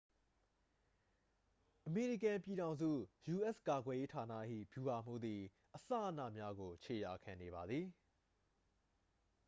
[1.85, 2.91] အမေရိကန်ပြည်ထောင်စု
[3.25, 4.23] ယူအက်စ်ကာကွယ်ရေးဌာန၏
[4.71, 5.41] ဗျူဟာမှူးသည်
[5.75, 7.85] အစအနများကို ခြေရာခံနေပါသည်